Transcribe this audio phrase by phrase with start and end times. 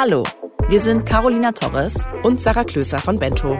[0.00, 0.22] Hallo,
[0.68, 3.58] wir sind Carolina Torres und Sarah Klöser von Bento.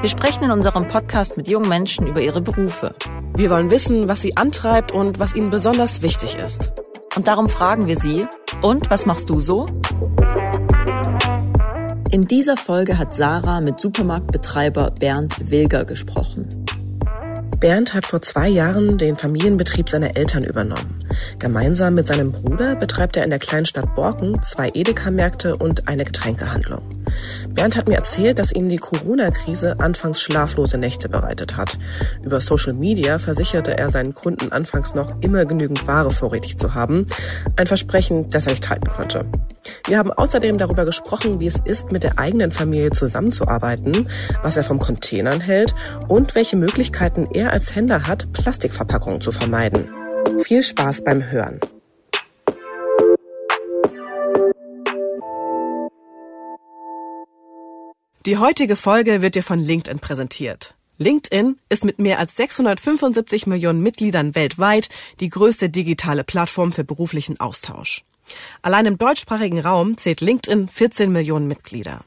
[0.00, 2.94] Wir sprechen in unserem Podcast mit jungen Menschen über ihre Berufe.
[3.34, 6.72] Wir wollen wissen, was sie antreibt und was ihnen besonders wichtig ist.
[7.16, 8.24] Und darum fragen wir sie,
[8.62, 9.66] und was machst du so?
[12.12, 16.59] In dieser Folge hat Sarah mit Supermarktbetreiber Bernd Wilger gesprochen.
[17.60, 21.04] Bernd hat vor zwei Jahren den Familienbetrieb seiner Eltern übernommen.
[21.38, 26.06] Gemeinsam mit seinem Bruder betreibt er in der kleinen Stadt Borken zwei Edeka-Märkte und eine
[26.06, 26.99] Getränkehandlung.
[27.48, 31.78] Bernd hat mir erzählt, dass ihm die Corona-Krise anfangs schlaflose Nächte bereitet hat.
[32.22, 37.06] Über Social Media versicherte er seinen Kunden anfangs noch immer genügend Ware vorrätig zu haben.
[37.56, 39.26] Ein Versprechen, das er nicht halten konnte.
[39.86, 44.08] Wir haben außerdem darüber gesprochen, wie es ist, mit der eigenen Familie zusammenzuarbeiten,
[44.42, 45.74] was er vom Containern hält
[46.08, 49.90] und welche Möglichkeiten er als Händler hat, Plastikverpackungen zu vermeiden.
[50.42, 51.60] Viel Spaß beim Hören.
[58.26, 60.74] Die heutige Folge wird dir von LinkedIn präsentiert.
[60.98, 64.90] LinkedIn ist mit mehr als 675 Millionen Mitgliedern weltweit
[65.20, 68.04] die größte digitale Plattform für beruflichen Austausch.
[68.60, 72.04] Allein im deutschsprachigen Raum zählt LinkedIn 14 Millionen Mitglieder.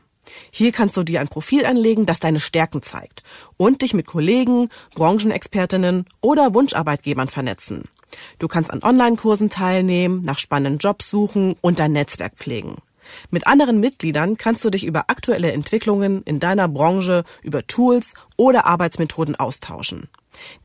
[0.52, 3.24] Hier kannst du dir ein Profil anlegen, das deine Stärken zeigt
[3.58, 7.86] und dich mit Kollegen, Branchenexpertinnen oder Wunscharbeitgebern vernetzen.
[8.38, 12.76] Du kannst an Online-Kursen teilnehmen, nach spannenden Jobs suchen und dein Netzwerk pflegen.
[13.32, 18.66] Mit anderen Mitgliedern kannst du dich über aktuelle Entwicklungen in deiner Branche, über Tools oder
[18.66, 20.10] Arbeitsmethoden austauschen.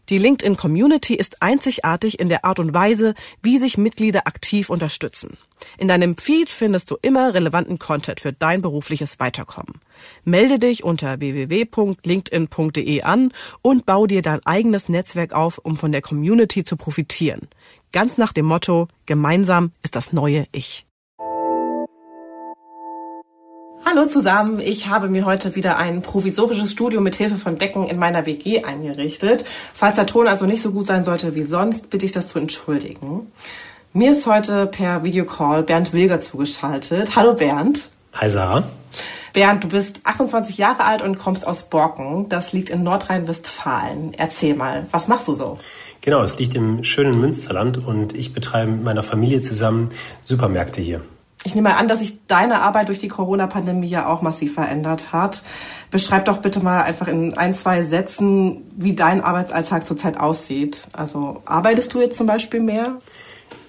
[0.08, 5.36] Die LinkedIn Community ist einzigartig in der Art und Weise, wie sich Mitglieder aktiv unterstützen.
[5.76, 9.80] In deinem Feed findest du immer relevanten Content für dein berufliches Weiterkommen.
[10.24, 16.00] Melde dich unter www.linkedin.de an und bau dir dein eigenes Netzwerk auf, um von der
[16.00, 17.48] Community zu profitieren.
[17.92, 20.87] Ganz nach dem Motto, gemeinsam ist das neue Ich.
[23.90, 27.98] Hallo zusammen, ich habe mir heute wieder ein provisorisches Studio mit Hilfe von Decken in
[27.98, 29.46] meiner WG eingerichtet.
[29.72, 32.38] Falls der Ton also nicht so gut sein sollte wie sonst, bitte ich das zu
[32.38, 33.32] entschuldigen.
[33.94, 37.16] Mir ist heute per Videocall Bernd Wilger zugeschaltet.
[37.16, 37.88] Hallo Bernd.
[38.12, 38.64] Hi Sarah.
[39.32, 42.28] Bernd, du bist 28 Jahre alt und kommst aus Borken.
[42.28, 44.12] Das liegt in Nordrhein-Westfalen.
[44.18, 45.56] Erzähl mal, was machst du so?
[46.02, 49.88] Genau, es liegt im schönen Münsterland und ich betreibe mit meiner Familie zusammen
[50.20, 51.00] Supermärkte hier.
[51.44, 55.42] Ich nehme an, dass sich deine Arbeit durch die Corona-Pandemie ja auch massiv verändert hat.
[55.90, 60.88] Beschreib doch bitte mal einfach in ein, zwei Sätzen, wie dein Arbeitsalltag zurzeit aussieht.
[60.92, 62.98] Also arbeitest du jetzt zum Beispiel mehr?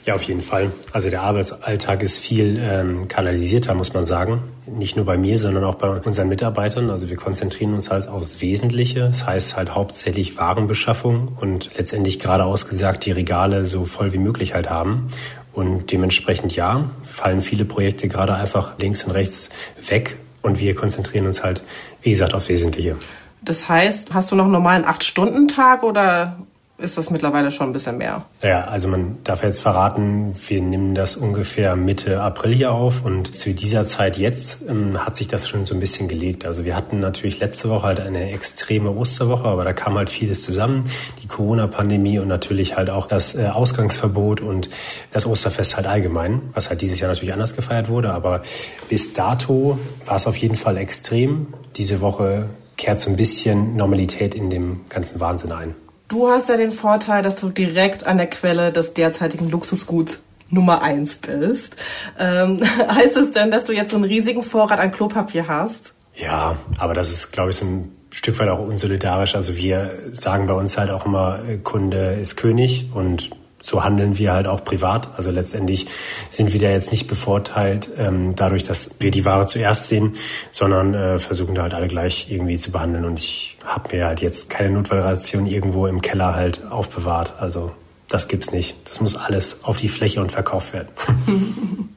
[0.06, 0.72] Ja, auf jeden Fall.
[0.91, 4.41] Also der Arbeitsalltag ist viel ähm, kanalisierter, muss man sagen.
[4.66, 6.90] Nicht nur bei mir, sondern auch bei unseren Mitarbeitern.
[6.90, 9.01] Also wir konzentrieren uns halt aufs Wesentliche.
[9.01, 14.56] Das heißt halt hauptsächlich Warenbeschaffung und letztendlich gerade ausgesagt die Regale so voll wie möglich
[14.56, 15.09] halt haben.
[15.54, 19.50] Und dementsprechend ja, fallen viele Projekte gerade einfach links und rechts
[19.88, 21.62] weg und wir konzentrieren uns halt,
[22.02, 22.96] wie gesagt, aufs Wesentliche.
[23.42, 26.38] Das heißt, hast du noch einen normalen Acht-Stunden-Tag oder
[26.79, 28.25] ist das mittlerweile schon ein bisschen mehr.
[28.41, 33.35] Ja, also man darf jetzt verraten, wir nehmen das ungefähr Mitte April hier auf und
[33.35, 36.45] zu dieser Zeit jetzt ähm, hat sich das schon so ein bisschen gelegt.
[36.45, 40.44] Also wir hatten natürlich letzte Woche halt eine extreme Osterwoche, aber da kam halt vieles
[40.44, 40.85] zusammen.
[41.22, 44.69] Die Corona-Pandemie und natürlich halt auch das äh, Ausgangsverbot und
[45.12, 48.13] das Osterfest halt allgemein, was halt dieses Jahr natürlich anders gefeiert wurde.
[48.13, 48.41] Aber
[48.88, 51.53] bis dato war es auf jeden Fall extrem.
[51.75, 55.75] Diese Woche kehrt so ein bisschen Normalität in dem ganzen Wahnsinn ein.
[56.09, 60.81] Du hast ja den Vorteil, dass du direkt an der Quelle des derzeitigen Luxusguts Nummer
[60.81, 61.75] eins bist.
[62.18, 62.62] Ähm,
[62.92, 65.94] heißt es denn, dass du jetzt so einen riesigen Vorrat an Klopapier hast?
[66.16, 69.36] Ja, aber das ist, glaube ich, so ein Stück weit auch unsolidarisch.
[69.36, 73.30] Also wir sagen bei uns halt auch immer, äh, Kunde ist König und
[73.62, 75.09] so handeln wir halt auch privat.
[75.18, 75.88] Also letztendlich
[76.30, 80.16] sind wir da jetzt nicht bevorteilt ähm, dadurch, dass wir die Ware zuerst sehen,
[80.52, 83.06] sondern äh, versuchen da halt alle gleich irgendwie zu behandeln.
[83.06, 87.34] Und ich habe mir halt jetzt keine Notfallration irgendwo im Keller halt aufbewahrt.
[87.40, 87.72] Also
[88.08, 88.78] das gibt's nicht.
[88.86, 90.89] Das muss alles auf die Fläche und verkauft werden.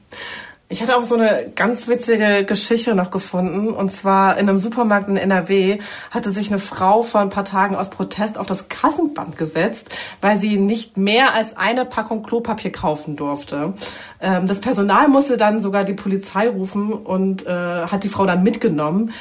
[0.73, 3.69] Ich hatte auch so eine ganz witzige Geschichte noch gefunden.
[3.69, 5.81] Und zwar in einem Supermarkt in NRW
[6.11, 9.89] hatte sich eine Frau vor ein paar Tagen aus Protest auf das Kassenband gesetzt,
[10.23, 13.75] weil sie nicht mehr als eine Packung Klopapier kaufen durfte.
[14.19, 18.43] Ähm, das Personal musste dann sogar die Polizei rufen und äh, hat die Frau dann
[18.43, 19.13] mitgenommen.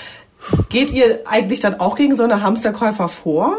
[0.70, 3.58] Geht ihr eigentlich dann auch gegen so eine Hamsterkäufer vor?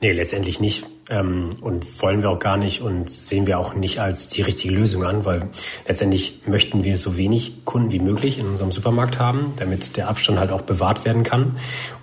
[0.00, 4.00] Nee, letztendlich nicht ähm, und wollen wir auch gar nicht und sehen wir auch nicht
[4.00, 5.48] als die richtige Lösung an, weil
[5.86, 10.38] letztendlich möchten wir so wenig Kunden wie möglich in unserem Supermarkt haben, damit der Abstand
[10.38, 11.56] halt auch bewahrt werden kann.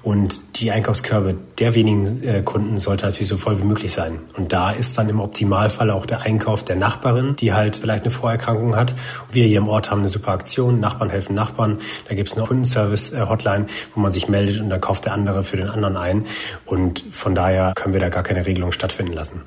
[0.04, 4.19] Und die Einkaufskörbe der wenigen äh, Kunden sollte natürlich so voll wie möglich sein.
[4.38, 8.12] Und da ist dann im Optimalfall auch der Einkauf der Nachbarin, die halt vielleicht eine
[8.12, 8.95] Vorerkrankung hat.
[9.31, 11.80] Wir hier im Ort haben eine super Aktion, Nachbarn helfen Nachbarn.
[12.07, 13.65] Da gibt es eine Kundenservice-Hotline,
[13.95, 16.24] wo man sich meldet und dann kauft der andere für den anderen ein.
[16.65, 19.41] Und von daher können wir da gar keine Regelung stattfinden lassen.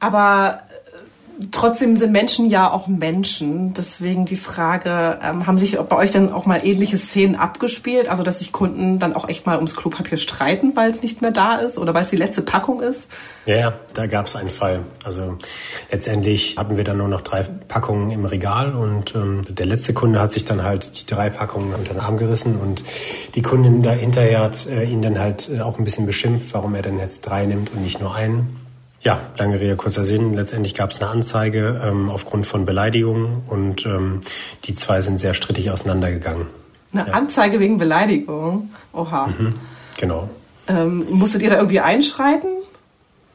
[0.00, 0.62] Aber
[1.50, 3.74] trotzdem sind Menschen ja auch Menschen.
[3.74, 8.08] Deswegen die Frage, ähm, haben sich bei euch dann auch mal ähnliche Szenen abgespielt?
[8.08, 11.30] Also, dass sich Kunden dann auch echt mal ums Klopapier streiten, weil es nicht mehr
[11.30, 13.08] da ist oder weil es die letzte Packung ist?
[13.44, 14.80] Ja, da gab es einen Fall.
[15.04, 15.38] Also
[15.90, 20.20] letztendlich hatten wir dann nur noch drei Packungen im Regal und ähm, der letzte Kunde
[20.20, 22.82] hat sich dann halt die drei Packungen unter den Arm gerissen und
[23.34, 26.82] die Kundin da hinterher hat äh, ihn dann halt auch ein bisschen beschimpft, warum er
[26.82, 28.65] denn jetzt drei nimmt und nicht nur einen.
[29.00, 30.34] Ja, lange Rede, kurzer Sinn.
[30.34, 34.20] Letztendlich gab es eine Anzeige ähm, aufgrund von Beleidigungen und ähm,
[34.64, 36.46] die zwei sind sehr strittig auseinandergegangen.
[36.92, 37.14] Eine ja.
[37.14, 38.70] Anzeige wegen Beleidigung?
[38.92, 39.28] Oha.
[39.28, 39.54] Mhm,
[39.98, 40.28] genau.
[40.68, 42.48] Ähm, musstet ihr da irgendwie einschreiten?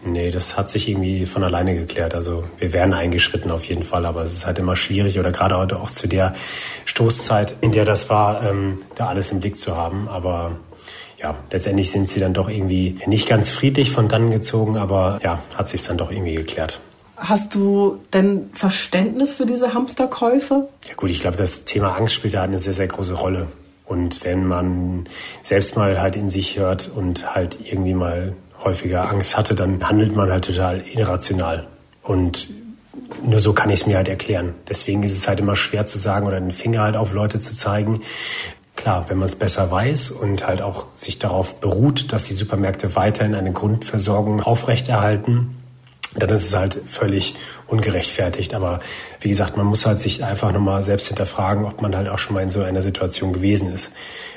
[0.04, 2.16] Nee, das hat sich irgendwie von alleine geklärt.
[2.16, 5.58] Also wir wären eingeschritten auf jeden Fall, aber es ist halt immer schwierig oder gerade
[5.58, 6.34] heute auch zu der
[6.86, 10.08] Stoßzeit, in der das war, ähm, da alles im Blick zu haben.
[10.08, 10.54] Aber
[11.22, 15.42] ja, letztendlich sind sie dann doch irgendwie nicht ganz friedlich von dann gezogen, aber ja,
[15.56, 16.82] hat sich dann doch irgendwie geklärt.
[17.18, 20.68] Hast du denn Verständnis für diese Hamsterkäufe?
[20.88, 23.48] Ja gut, ich glaube, das Thema Angst spielt da eine sehr, sehr große Rolle.
[23.86, 25.04] Und wenn man
[25.44, 28.34] selbst mal halt in sich hört und halt irgendwie mal
[28.64, 31.68] häufiger Angst hatte, dann handelt man halt total irrational.
[32.02, 32.50] Und
[33.24, 34.56] nur so kann ich es mir halt erklären.
[34.68, 37.54] Deswegen ist es halt immer schwer zu sagen oder den Finger halt auf Leute zu
[37.54, 38.00] zeigen,
[38.76, 42.96] Klar, wenn man es besser weiß und halt auch sich darauf beruht, dass die Supermärkte
[42.96, 45.56] weiterhin eine Grundversorgung aufrechterhalten,
[46.16, 47.36] dann ist es halt völlig
[47.72, 48.54] ungerechtfertigt.
[48.54, 48.80] Aber
[49.22, 52.36] wie gesagt, man muss halt sich einfach nochmal selbst hinterfragen, ob man halt auch schon
[52.36, 53.92] mal in so einer Situation gewesen ist.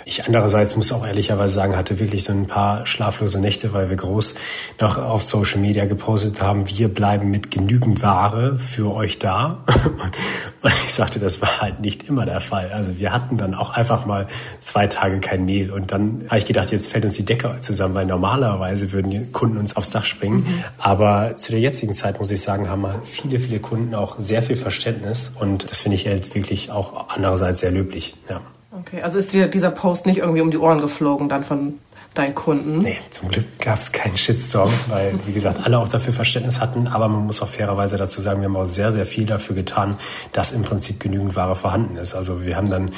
[0.06, 3.96] Ich andererseits muss auch ehrlicherweise sagen, hatte wirklich so ein paar schlaflose Nächte, weil wir
[3.96, 4.34] groß
[4.78, 9.64] noch auf Social Media gepostet haben, wir bleiben mit genügend Ware für euch da.
[10.62, 12.70] Und ich sagte, das war halt nicht immer der Fall.
[12.72, 14.26] Also wir hatten dann auch einfach mal
[14.60, 15.70] zwei Tage kein Mehl.
[15.70, 19.26] Und dann habe ich gedacht, jetzt fällt uns die Decke zusammen, weil normalerweise würden die
[19.30, 20.38] Kunden uns aufs Dach springen.
[20.38, 20.64] Mhm.
[20.78, 24.42] Aber zu der jetzigen Zeit, muss ich sagen, haben wir viele, viele Kunden auch sehr
[24.42, 25.32] viel Verständnis.
[25.38, 28.14] Und das finde ich halt wirklich auch andererseits sehr löblich.
[28.28, 28.40] Ja.
[28.80, 31.78] Okay, also ist dir dieser Post nicht irgendwie um die Ohren geflogen dann von
[32.14, 32.78] deinen Kunden?
[32.78, 36.86] Nee, zum Glück gab es keinen Shitstorm, weil, wie gesagt, alle auch dafür Verständnis hatten.
[36.86, 39.96] Aber man muss auch fairerweise dazu sagen, wir haben auch sehr, sehr viel dafür getan,
[40.32, 42.14] dass im Prinzip genügend Ware vorhanden ist.
[42.14, 42.90] Also wir haben dann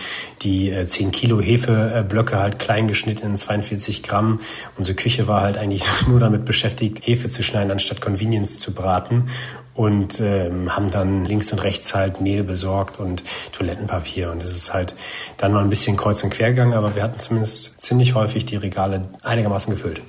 [0.42, 4.40] die äh, 10 Kilo Hefeblöcke halt klein geschnitten in 42 Gramm.
[4.76, 9.30] Unsere Küche war halt eigentlich nur damit beschäftigt, Hefe zu schneiden, anstatt Convenience zu braten
[9.76, 13.22] und ähm, haben dann links und rechts halt Mehl besorgt und
[13.52, 14.32] Toilettenpapier.
[14.32, 14.96] Und es ist halt
[15.36, 18.56] dann mal ein bisschen kreuz und quer gegangen, aber wir hatten zumindest ziemlich häufig die
[18.56, 20.02] Regale einigermaßen gefüllt.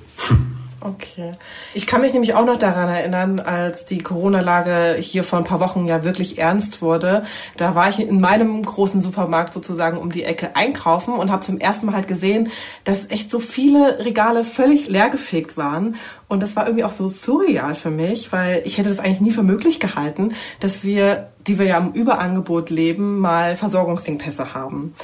[0.80, 1.32] Okay.
[1.74, 5.58] Ich kann mich nämlich auch noch daran erinnern, als die Corona-Lage hier vor ein paar
[5.58, 7.24] Wochen ja wirklich ernst wurde.
[7.56, 11.58] Da war ich in meinem großen Supermarkt sozusagen um die Ecke einkaufen und habe zum
[11.58, 12.50] ersten Mal halt gesehen,
[12.84, 15.96] dass echt so viele Regale völlig leergefegt waren.
[16.28, 19.32] Und das war irgendwie auch so surreal für mich, weil ich hätte das eigentlich nie
[19.32, 24.94] für möglich gehalten, dass wir, die wir ja im Überangebot leben, mal Versorgungsengpässe haben.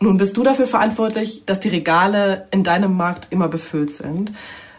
[0.00, 4.32] Nun bist du dafür verantwortlich, dass die Regale in deinem Markt immer befüllt sind.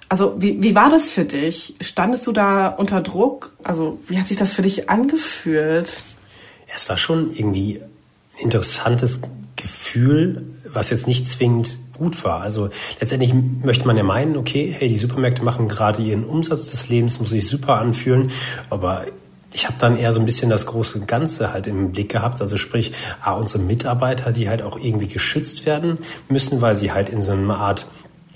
[0.07, 1.75] Also wie, wie war das für dich?
[1.81, 3.53] Standest du da unter Druck?
[3.63, 6.03] Also wie hat sich das für dich angefühlt?
[6.73, 9.21] Es war schon irgendwie ein interessantes
[9.55, 12.41] Gefühl, was jetzt nicht zwingend gut war.
[12.41, 16.89] Also letztendlich möchte man ja meinen, okay, hey, die Supermärkte machen gerade ihren Umsatz des
[16.89, 18.31] Lebens, muss sich super anfühlen,
[18.69, 19.05] aber
[19.51, 22.39] ich habe dann eher so ein bisschen das große Ganze halt im Blick gehabt.
[22.41, 22.91] Also sprich,
[23.21, 25.95] ah, unsere Mitarbeiter, die halt auch irgendwie geschützt werden
[26.27, 27.87] müssen, weil sie halt in so einer Art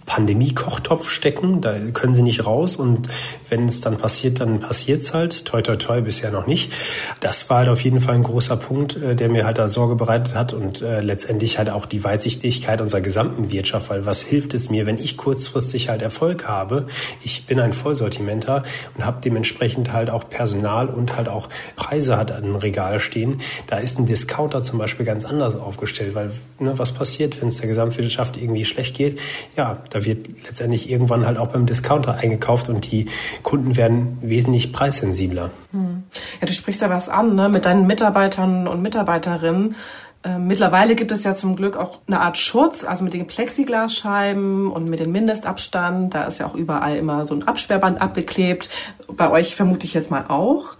[0.05, 1.61] Pandemie-Kochtopf stecken.
[1.61, 2.75] Da können sie nicht raus.
[2.75, 3.07] Und
[3.49, 5.45] wenn es dann passiert, dann passiert es halt.
[5.45, 6.71] Toi, toi, toi, bisher noch nicht.
[7.19, 9.95] Das war halt auf jeden Fall ein großer Punkt, äh, der mir halt da Sorge
[9.95, 10.53] bereitet hat.
[10.53, 13.89] Und äh, letztendlich halt auch die Weitsichtigkeit unserer gesamten Wirtschaft.
[13.89, 16.87] Weil was hilft es mir, wenn ich kurzfristig halt Erfolg habe?
[17.23, 18.63] Ich bin ein Vollsortimenter
[18.95, 23.37] und habe dementsprechend halt auch Personal und halt auch Preise hat an Regal stehen.
[23.67, 26.15] Da ist ein Discounter zum Beispiel ganz anders aufgestellt.
[26.15, 29.19] Weil ne, was passiert, wenn es der Gesamtwirtschaft irgendwie schlecht geht?
[29.55, 33.05] Ja, da wird letztendlich irgendwann halt auch beim Discounter eingekauft und die
[33.43, 35.51] Kunden werden wesentlich preissensibler.
[35.71, 36.03] Hm.
[36.41, 37.47] Ja, du sprichst da was an, ne?
[37.47, 39.75] Mit deinen Mitarbeitern und Mitarbeiterinnen.
[40.23, 44.71] Ähm, mittlerweile gibt es ja zum Glück auch eine Art Schutz, also mit den Plexiglasscheiben
[44.71, 46.15] und mit dem Mindestabstand.
[46.15, 48.69] Da ist ja auch überall immer so ein Absperrband abgeklebt.
[49.15, 50.75] Bei euch vermute ich jetzt mal auch.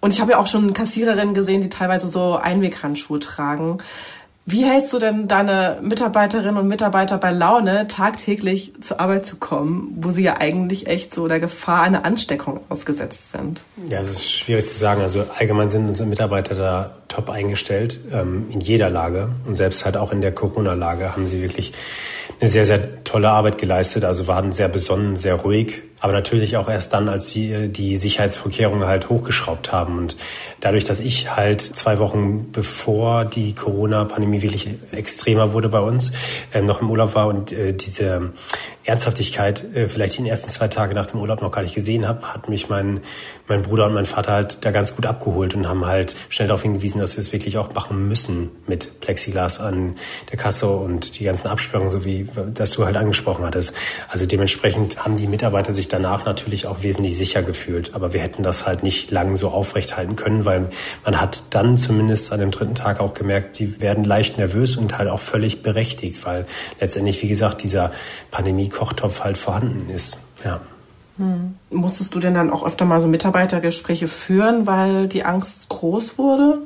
[0.00, 3.78] Und ich habe ja auch schon Kassiererinnen gesehen, die teilweise so Einweghandschuhe tragen.
[4.46, 9.96] Wie hältst du denn deine Mitarbeiterinnen und Mitarbeiter bei Laune, tagtäglich zur Arbeit zu kommen,
[9.96, 13.62] wo sie ja eigentlich echt so der Gefahr einer Ansteckung ausgesetzt sind?
[13.88, 15.00] Ja, es ist schwierig zu sagen.
[15.00, 19.30] Also allgemein sind unsere Mitarbeiter da top eingestellt, ähm, in jeder Lage.
[19.46, 21.72] Und selbst halt auch in der Corona-Lage haben sie wirklich
[22.38, 24.04] eine sehr, sehr tolle Arbeit geleistet.
[24.04, 28.86] Also waren sehr besonnen, sehr ruhig, aber natürlich auch erst dann, als wir die Sicherheitsvorkehrungen
[28.86, 29.98] halt hochgeschraubt haben.
[29.98, 30.16] Und
[30.60, 36.12] dadurch, dass ich halt zwei Wochen bevor die Corona-Pandemie wirklich extremer wurde bei uns,
[36.52, 38.32] äh, noch im Urlaub war und äh, diese
[38.84, 42.34] Ernsthaftigkeit äh, vielleicht die ersten zwei Tage nach dem Urlaub noch gar nicht gesehen habe,
[42.34, 43.00] hat mich mein,
[43.48, 46.62] mein Bruder und mein Vater halt da ganz gut abgeholt und haben halt schnell darauf
[46.62, 49.94] hingewiesen, dass wir es wirklich auch machen müssen mit Plexiglas an
[50.30, 53.74] der Kasse und die ganzen Absperrungen, so wie das du halt angesprochen hattest.
[54.08, 57.94] Also dementsprechend haben die Mitarbeiter sich danach natürlich auch wesentlich sicher gefühlt.
[57.94, 60.68] Aber wir hätten das halt nicht lang so aufrechthalten können, weil
[61.04, 64.98] man hat dann zumindest an dem dritten Tag auch gemerkt, die werden leicht nervös und
[64.98, 66.46] halt auch völlig berechtigt, weil
[66.80, 67.92] letztendlich, wie gesagt, dieser
[68.74, 70.20] Pandemie-Kochtopf halt vorhanden ist.
[70.44, 70.60] Ja.
[71.16, 71.54] Hm.
[71.70, 76.58] Musstest du denn dann auch öfter mal so Mitarbeitergespräche führen, weil die Angst groß wurde?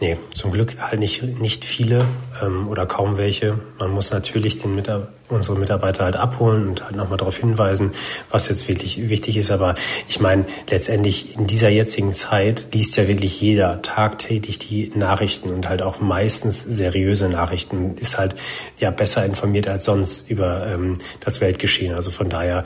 [0.00, 2.06] Nee, zum Glück halt nicht, nicht viele
[2.42, 3.58] ähm, oder kaum welche.
[3.78, 7.92] Man muss natürlich den Mitar unsere Mitarbeiter halt abholen und halt nochmal darauf hinweisen,
[8.30, 9.50] was jetzt wirklich wichtig ist.
[9.50, 9.74] Aber
[10.08, 15.68] ich meine, letztendlich in dieser jetzigen Zeit liest ja wirklich jeder tagtäglich die Nachrichten und
[15.68, 18.34] halt auch meistens seriöse Nachrichten, ist halt
[18.78, 21.94] ja besser informiert als sonst über ähm, das Weltgeschehen.
[21.94, 22.64] Also von daher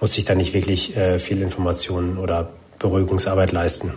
[0.00, 3.92] muss ich da nicht wirklich äh, viel Informationen oder Beruhigungsarbeit leisten.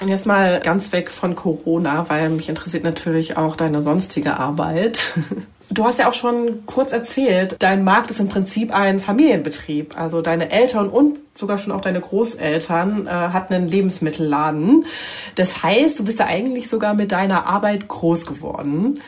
[0.00, 5.12] Und jetzt mal ganz weg von Corona, weil mich interessiert natürlich auch deine sonstige Arbeit.
[5.68, 9.98] Du hast ja auch schon kurz erzählt, dein Markt ist im Prinzip ein Familienbetrieb.
[9.98, 14.86] Also deine Eltern und sogar schon auch deine Großeltern äh, hatten einen Lebensmittelladen.
[15.34, 19.00] Das heißt, du bist ja eigentlich sogar mit deiner Arbeit groß geworden.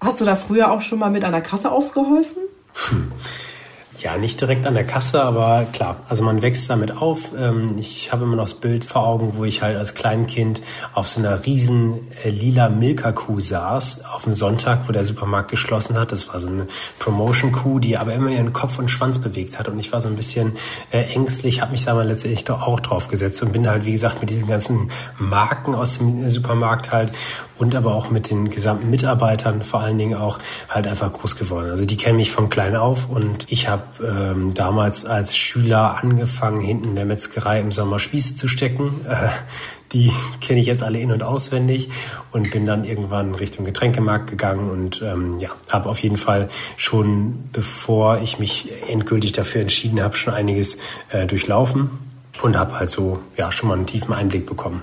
[0.00, 2.38] Hast du da früher auch schon mal mit einer Kasse ausgeholfen?
[2.88, 3.12] Hm.
[3.98, 7.30] Ja, nicht direkt an der Kasse, aber klar, also man wächst damit auf.
[7.38, 10.62] Ähm, ich habe immer noch das Bild vor Augen, wo ich halt als Kleinkind
[10.94, 15.96] auf so einer riesen äh, lila Milka-Kuh saß, auf dem Sonntag, wo der Supermarkt geschlossen
[15.96, 16.10] hat.
[16.10, 16.66] Das war so eine
[16.98, 19.68] Promotion-Kuh, die aber immer ihren Kopf und Schwanz bewegt hat.
[19.68, 20.56] Und ich war so ein bisschen
[20.90, 23.92] äh, ängstlich, habe mich da mal letztendlich doch auch drauf gesetzt und bin halt, wie
[23.92, 27.12] gesagt, mit diesen ganzen Marken aus dem Supermarkt halt
[27.58, 31.70] und aber auch mit den gesamten Mitarbeitern vor allen Dingen auch halt einfach groß geworden.
[31.70, 36.60] Also die kennen mich von klein auf und ich habe ähm, damals als Schüler angefangen,
[36.60, 39.04] hinten in der Metzgerei im Sommer Spieße zu stecken.
[39.08, 39.28] Äh,
[39.92, 41.90] die kenne ich jetzt alle in- und auswendig
[42.32, 47.48] und bin dann irgendwann Richtung Getränkemarkt gegangen und ähm, ja, habe auf jeden Fall schon,
[47.52, 50.78] bevor ich mich endgültig dafür entschieden habe, schon einiges
[51.10, 51.90] äh, durchlaufen
[52.42, 54.82] und habe halt so ja schon mal einen tiefen Einblick bekommen.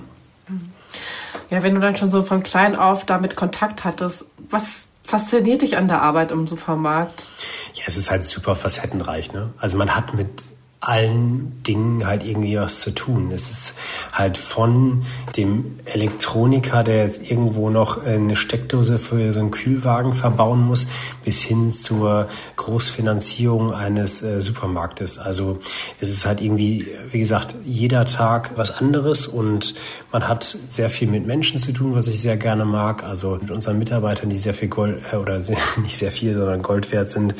[1.50, 5.76] Ja, wenn du dann schon so von klein auf damit Kontakt hattest, was fasziniert dich
[5.76, 7.28] an der Arbeit im Supermarkt?
[7.74, 9.32] Ja, es ist halt super facettenreich.
[9.32, 9.52] Ne?
[9.58, 10.48] Also man hat mit
[10.82, 13.30] allen Dingen halt irgendwie was zu tun.
[13.30, 13.74] Es ist
[14.12, 15.04] halt von
[15.36, 20.88] dem Elektroniker, der jetzt irgendwo noch eine Steckdose für so einen Kühlwagen verbauen muss,
[21.24, 25.18] bis hin zur Großfinanzierung eines äh, Supermarktes.
[25.18, 25.60] Also
[26.00, 29.74] es ist halt irgendwie, wie gesagt, jeder Tag was anderes und
[30.10, 33.04] man hat sehr viel mit Menschen zu tun, was ich sehr gerne mag.
[33.04, 36.60] Also mit unseren Mitarbeitern, die sehr viel Gold äh, oder sehr, nicht sehr viel, sondern
[36.60, 37.36] Gold wert sind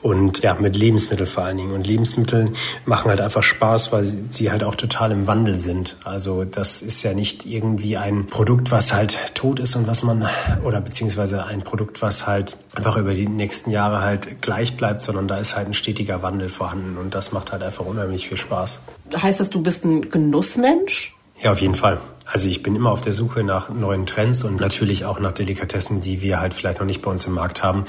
[0.00, 1.72] und ja, mit Lebensmitteln vor allen Dingen.
[1.72, 2.52] Und Lebensmittel
[2.86, 5.96] machen halt einfach Spaß, weil sie halt auch total im Wandel sind.
[6.04, 10.28] Also das ist ja nicht irgendwie ein Produkt, was halt tot ist und was man,
[10.64, 15.28] oder beziehungsweise ein Produkt, was halt einfach über die nächsten Jahre halt gleich bleibt, sondern
[15.28, 18.80] da ist halt ein stetiger Wandel vorhanden und das macht halt einfach unheimlich viel Spaß.
[19.16, 21.14] Heißt das, du bist ein Genussmensch?
[21.44, 22.00] Ja, auf jeden Fall.
[22.24, 26.00] Also ich bin immer auf der Suche nach neuen Trends und natürlich auch nach Delikatessen,
[26.00, 27.84] die wir halt vielleicht noch nicht bei uns im Markt haben.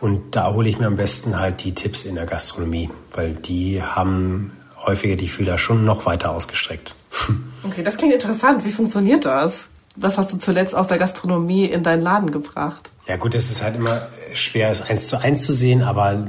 [0.00, 3.82] Und da hole ich mir am besten halt die Tipps in der Gastronomie, weil die
[3.82, 4.52] haben
[4.86, 6.94] häufiger die Fühler schon noch weiter ausgestreckt.
[7.62, 8.64] Okay, das klingt interessant.
[8.64, 9.68] Wie funktioniert das?
[9.94, 12.90] Was hast du zuletzt aus der Gastronomie in deinen Laden gebracht?
[13.06, 16.28] Ja gut, es ist halt immer schwer, es eins zu eins zu sehen, aber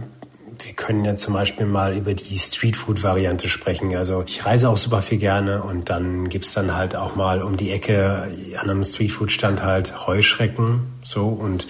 [0.63, 3.95] wir können ja zum Beispiel mal über die Streetfood-Variante sprechen.
[3.95, 7.57] Also ich reise auch super viel gerne und dann gibt's dann halt auch mal um
[7.57, 8.27] die Ecke
[8.59, 11.67] an einem Streetfood-Stand halt Heuschrecken so und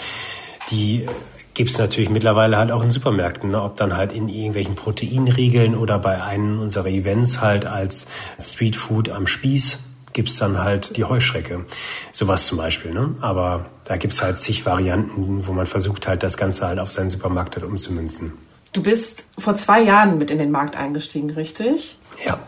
[0.69, 1.07] die
[1.53, 3.61] gibt's natürlich mittlerweile halt auch in Supermärkten, ne?
[3.61, 8.07] ob dann halt in irgendwelchen Proteinriegeln oder bei einem unserer Events halt als
[8.39, 9.79] Streetfood am Spieß
[10.13, 11.65] gibt's dann halt die Heuschrecke.
[12.11, 12.91] Sowas zum Beispiel.
[12.91, 13.15] Ne?
[13.21, 17.09] Aber da gibt's halt zig Varianten, wo man versucht halt das Ganze halt auf seinen
[17.09, 18.33] Supermarkt halt umzumünzen.
[18.73, 21.97] Du bist vor zwei Jahren mit in den Markt eingestiegen, richtig?
[22.25, 22.39] Ja.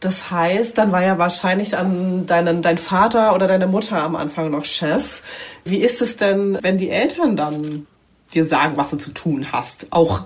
[0.00, 4.50] Das heißt, dann war ja wahrscheinlich dann deinen, dein Vater oder deine Mutter am Anfang
[4.50, 5.22] noch Chef.
[5.64, 7.86] Wie ist es denn, wenn die Eltern dann
[8.34, 9.86] dir sagen, was du zu tun hast?
[9.90, 10.22] Auch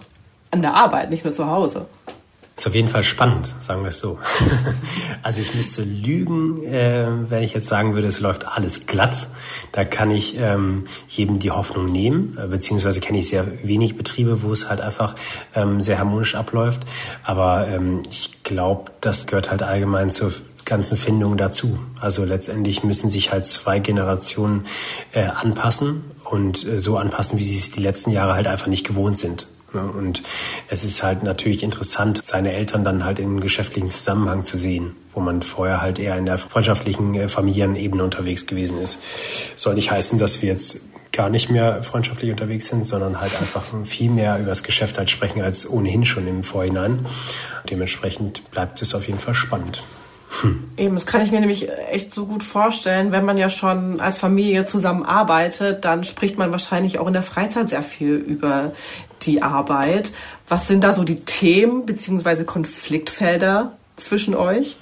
[0.50, 1.86] an der Arbeit, nicht nur zu Hause.
[2.60, 4.18] Ist auf jeden Fall spannend, sagen wir es so.
[5.22, 9.28] also ich müsste lügen, äh, wenn ich jetzt sagen würde, es läuft alles glatt.
[9.72, 14.42] Da kann ich ähm, jedem die Hoffnung nehmen, äh, beziehungsweise kenne ich sehr wenig Betriebe,
[14.42, 15.14] wo es halt einfach
[15.54, 16.82] ähm, sehr harmonisch abläuft.
[17.22, 20.30] Aber ähm, ich glaube, das gehört halt allgemein zur
[20.66, 21.78] ganzen Findung dazu.
[21.98, 24.66] Also letztendlich müssen sich halt zwei Generationen
[25.12, 28.86] äh, anpassen und äh, so anpassen, wie sie es die letzten Jahre halt einfach nicht
[28.86, 29.48] gewohnt sind.
[29.72, 30.22] Und
[30.68, 35.20] es ist halt natürlich interessant, seine Eltern dann halt im geschäftlichen Zusammenhang zu sehen, wo
[35.20, 38.98] man vorher halt eher in der freundschaftlichen äh, Familienebene unterwegs gewesen ist.
[39.56, 40.80] Soll nicht heißen, dass wir jetzt
[41.12, 45.10] gar nicht mehr freundschaftlich unterwegs sind, sondern halt einfach viel mehr über das Geschäft halt
[45.10, 47.06] sprechen als ohnehin schon im Vorhinein.
[47.68, 49.82] Dementsprechend bleibt es auf jeden Fall spannend.
[50.42, 50.70] Hm.
[50.76, 53.10] Eben, das kann ich mir nämlich echt so gut vorstellen.
[53.10, 57.68] Wenn man ja schon als Familie zusammenarbeitet, dann spricht man wahrscheinlich auch in der Freizeit
[57.68, 58.72] sehr viel über
[59.26, 60.12] die Arbeit.
[60.48, 62.44] Was sind da so die Themen bzw.
[62.44, 64.76] Konfliktfelder zwischen euch?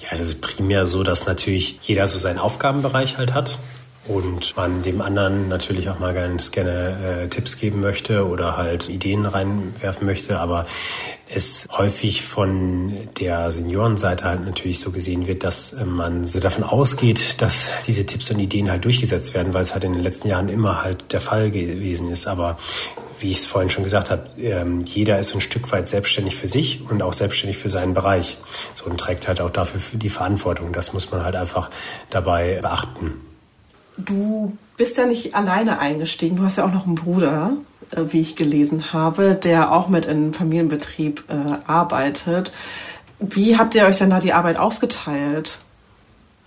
[0.00, 3.58] Ja, es ist primär so, dass natürlich jeder so seinen Aufgabenbereich halt hat
[4.08, 8.88] und man dem anderen natürlich auch mal ganz gerne äh, Tipps geben möchte oder halt
[8.88, 10.66] Ideen reinwerfen möchte, aber
[11.34, 17.40] es häufig von der Seniorenseite halt natürlich so gesehen wird, dass äh, man davon ausgeht,
[17.42, 20.48] dass diese Tipps und Ideen halt durchgesetzt werden, weil es halt in den letzten Jahren
[20.48, 22.26] immer halt der Fall gewesen ist.
[22.26, 22.58] Aber
[23.18, 26.46] wie ich es vorhin schon gesagt habe, ähm, jeder ist ein Stück weit selbstständig für
[26.46, 28.38] sich und auch selbstständig für seinen Bereich.
[28.74, 30.72] So und trägt halt auch dafür die Verantwortung.
[30.72, 31.70] Das muss man halt einfach
[32.10, 33.20] dabei beachten.
[33.96, 36.36] Du bist ja nicht alleine eingestiegen.
[36.36, 37.52] Du hast ja auch noch einen Bruder,
[37.90, 42.52] äh, wie ich gelesen habe, der auch mit in Familienbetrieb äh, arbeitet.
[43.18, 45.60] Wie habt ihr euch denn da die Arbeit aufgeteilt?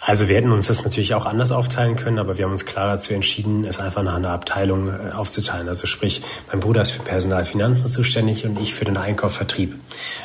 [0.02, 2.88] Also wir hätten uns das natürlich auch anders aufteilen können, aber wir haben uns klar
[2.88, 5.68] dazu entschieden, es einfach nach einer Abteilung äh, aufzuteilen.
[5.68, 9.76] Also sprich, mein Bruder ist für Personalfinanzen zuständig und ich für den Einkauf, Vertrieb.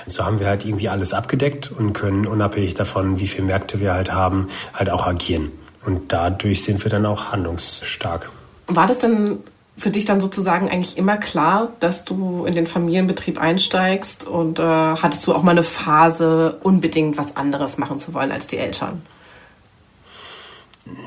[0.06, 3.94] So haben wir halt irgendwie alles abgedeckt und können unabhängig davon, wie viele Märkte wir
[3.94, 5.50] halt haben, halt auch agieren.
[5.84, 8.30] Und dadurch sind wir dann auch handlungsstark.
[8.66, 9.40] War das denn
[9.76, 14.62] für dich dann sozusagen eigentlich immer klar, dass du in den Familienbetrieb einsteigst und äh,
[14.62, 19.02] hattest du auch mal eine Phase, unbedingt was anderes machen zu wollen als die Eltern?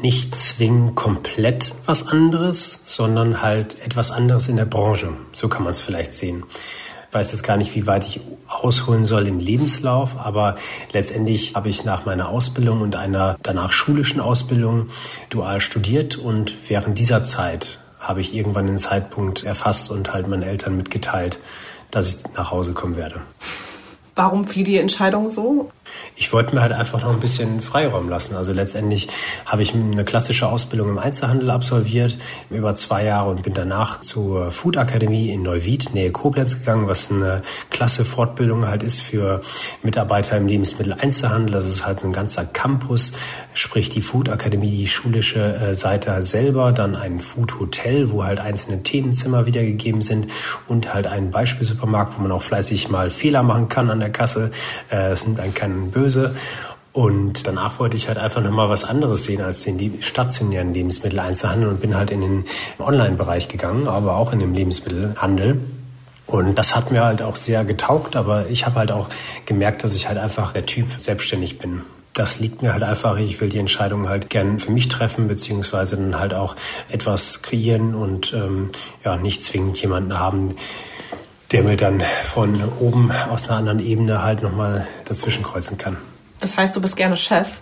[0.01, 5.13] Nicht zwingend komplett was anderes, sondern halt etwas anderes in der Branche.
[5.33, 6.43] So kann man es vielleicht sehen
[7.11, 10.55] weiß jetzt gar nicht, wie weit ich ausholen soll im Lebenslauf, aber
[10.91, 14.89] letztendlich habe ich nach meiner Ausbildung und einer danach schulischen Ausbildung
[15.29, 20.43] dual studiert und während dieser Zeit habe ich irgendwann den Zeitpunkt erfasst und halt meinen
[20.43, 21.39] Eltern mitgeteilt,
[21.91, 23.21] dass ich nach Hause kommen werde.
[24.17, 25.71] Warum fiel die Entscheidung so?
[26.15, 28.35] Ich wollte mir halt einfach noch ein bisschen Freiraum lassen.
[28.35, 29.07] Also letztendlich
[29.45, 32.17] habe ich eine klassische Ausbildung im Einzelhandel absolviert,
[32.49, 37.11] über zwei Jahre und bin danach zur Food Akademie in Neuwied, Nähe Koblenz gegangen, was
[37.11, 39.41] eine klasse Fortbildung halt ist für
[39.83, 41.53] Mitarbeiter im Lebensmitteleinzelhandel.
[41.53, 43.13] Das ist halt ein ganzer Campus,
[43.53, 48.39] sprich die Food Akademie, die schulische äh, Seite selber, dann ein Food Hotel, wo halt
[48.39, 50.27] einzelne Themenzimmer wiedergegeben sind
[50.67, 54.51] und halt ein Beispielsupermarkt, wo man auch fleißig mal Fehler machen kann an der Kasse.
[54.89, 56.35] Äh, es nimmt einen keinen böse.
[56.97, 61.79] Und danach wollte ich halt einfach nochmal was anderes sehen als den stationären Lebensmitteleinzelhandel und
[61.79, 62.45] bin halt in den
[62.79, 65.61] Online-Bereich gegangen, aber auch in den Lebensmittelhandel.
[66.25, 69.09] Und das hat mir halt auch sehr getaugt, aber ich habe halt auch
[69.45, 71.83] gemerkt, dass ich halt einfach der Typ selbstständig bin.
[72.13, 75.97] Das liegt mir halt einfach, ich will die Entscheidung halt gern für mich treffen, beziehungsweise
[75.97, 76.55] dann halt auch
[76.89, 78.71] etwas kreieren und ähm,
[79.05, 80.55] ja, nicht zwingend jemanden haben,
[81.51, 85.97] der mir dann von oben aus einer anderen Ebene halt nochmal dazwischen kreuzen kann.
[86.39, 87.61] Das heißt, du bist gerne Chef?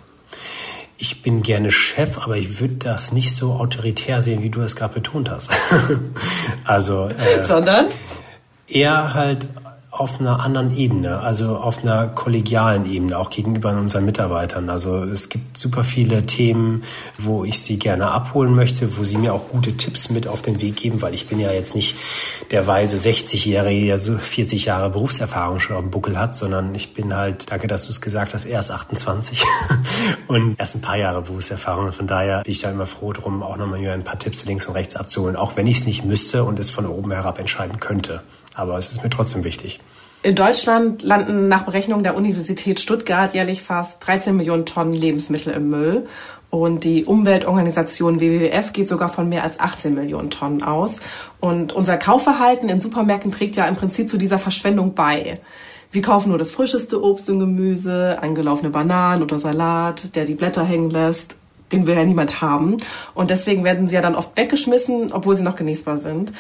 [0.98, 4.76] Ich bin gerne Chef, aber ich würde das nicht so autoritär sehen, wie du es
[4.76, 5.52] gerade betont hast.
[6.64, 7.10] also.
[7.10, 7.88] Äh, Sondern?
[8.68, 9.50] Eher halt
[9.98, 14.70] auf einer anderen Ebene, also auf einer kollegialen Ebene, auch gegenüber unseren Mitarbeitern.
[14.70, 16.84] Also es gibt super viele Themen,
[17.18, 20.62] wo ich sie gerne abholen möchte, wo sie mir auch gute Tipps mit auf den
[20.62, 21.96] Weg geben, weil ich bin ja jetzt nicht
[22.52, 26.94] der weise 60-Jährige, der so 40 Jahre Berufserfahrung schon auf dem Buckel hat, sondern ich
[26.94, 29.44] bin halt, danke, dass du es gesagt hast, erst 28
[30.28, 31.94] und erst ein paar Jahre Berufserfahrung.
[31.94, 34.68] Von daher bin ich da immer froh drum, auch nochmal mir ein paar Tipps links
[34.68, 37.80] und rechts abzuholen, auch wenn ich es nicht müsste und es von oben herab entscheiden
[37.80, 38.22] könnte
[38.56, 39.80] aber es ist mir trotzdem wichtig.
[40.24, 45.70] In Deutschland landen nach Berechnung der Universität Stuttgart jährlich fast 13 Millionen Tonnen Lebensmittel im
[45.70, 46.08] Müll.
[46.50, 51.00] Und die Umweltorganisation WWF geht sogar von mehr als 18 Millionen Tonnen aus.
[51.40, 55.36] Und unser Kaufverhalten in Supermärkten trägt ja im Prinzip zu dieser Verschwendung bei.
[55.92, 60.64] Wir kaufen nur das frischeste Obst und Gemüse, angelaufene Bananen oder Salat, der die Blätter
[60.64, 61.36] hängen lässt.
[61.72, 62.78] Den will ja niemand haben.
[63.14, 66.32] Und deswegen werden sie ja dann oft weggeschmissen, obwohl sie noch genießbar sind.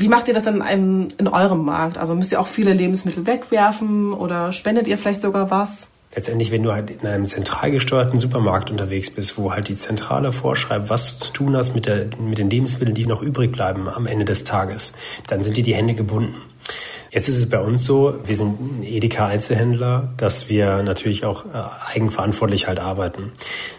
[0.00, 1.98] Wie macht ihr das dann in, in eurem Markt?
[1.98, 5.88] Also müsst ihr auch viele Lebensmittel wegwerfen oder spendet ihr vielleicht sogar was?
[6.14, 10.32] letztendlich, wenn du halt in einem zentral gesteuerten Supermarkt unterwegs bist, wo halt die Zentrale
[10.32, 13.88] vorschreibt, was du zu tun hast mit, der, mit den Lebensmitteln, die noch übrig bleiben
[13.88, 14.92] am Ende des Tages,
[15.28, 16.34] dann sind dir die Hände gebunden.
[17.10, 21.48] Jetzt ist es bei uns so, wir sind ein Edeka-Einzelhändler, dass wir natürlich auch äh,
[21.92, 23.32] eigenverantwortlich halt arbeiten.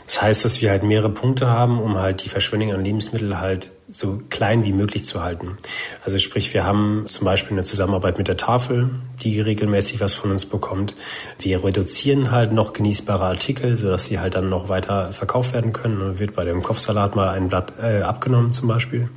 [0.05, 3.71] Das heißt, dass wir halt mehrere Punkte haben, um halt die Verschwendung an Lebensmitteln halt
[3.89, 5.57] so klein wie möglich zu halten.
[6.03, 8.89] Also sprich, wir haben zum Beispiel eine Zusammenarbeit mit der Tafel,
[9.21, 10.95] die regelmäßig was von uns bekommt.
[11.39, 16.01] Wir reduzieren halt noch genießbare Artikel, sodass sie halt dann noch weiter verkauft werden können.
[16.01, 19.09] Und wird bei dem Kopfsalat mal ein Blatt äh, abgenommen zum Beispiel.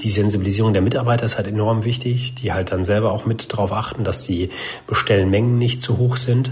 [0.00, 3.72] Die Sensibilisierung der Mitarbeiter ist halt enorm wichtig, die halt dann selber auch mit darauf
[3.72, 4.48] achten, dass die
[4.86, 6.50] Bestellmengen nicht zu hoch sind.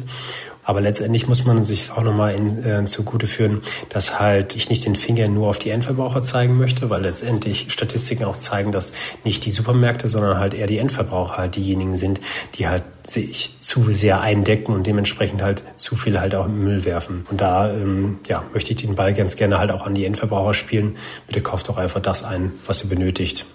[0.65, 4.85] Aber letztendlich muss man sich auch nochmal in, äh, zugute führen, dass halt ich nicht
[4.85, 8.93] den Finger nur auf die Endverbraucher zeigen möchte, weil letztendlich Statistiken auch zeigen, dass
[9.25, 12.21] nicht die Supermärkte, sondern halt eher die Endverbraucher halt diejenigen sind,
[12.55, 16.85] die halt sich zu sehr eindecken und dementsprechend halt zu viel halt auch im Müll
[16.85, 17.27] werfen.
[17.29, 20.55] Und da ähm, ja, möchte ich den Ball ganz gerne halt auch an die Endverbraucher
[20.55, 20.97] spielen.
[21.27, 23.47] Bitte kauft doch einfach das ein, was ihr benötigt.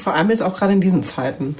[0.00, 1.56] Vor allem jetzt auch gerade in diesen Zeiten.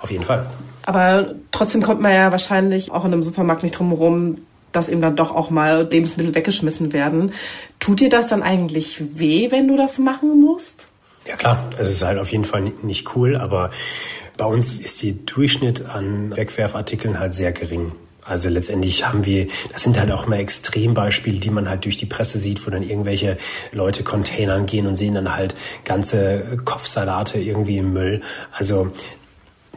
[0.00, 0.46] Auf jeden Fall.
[0.86, 4.38] Aber trotzdem kommt man ja wahrscheinlich auch in einem Supermarkt nicht drum herum,
[4.72, 7.32] dass eben dann doch auch mal Lebensmittel weggeschmissen werden.
[7.78, 10.86] Tut dir das dann eigentlich weh, wenn du das machen musst?
[11.26, 13.70] Ja klar, es ist halt auf jeden Fall nicht cool, aber
[14.36, 17.92] bei uns ist die Durchschnitt an Wegwerfartikeln halt sehr gering.
[18.24, 22.06] Also letztendlich haben wir, das sind halt auch immer Extrembeispiele, die man halt durch die
[22.06, 23.36] Presse sieht, wo dann irgendwelche
[23.72, 28.20] Leute Containern gehen und sehen dann halt ganze Kopfsalate irgendwie im Müll.
[28.52, 28.92] Also